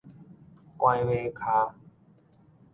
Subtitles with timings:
[0.77, 1.75] 拐馬跤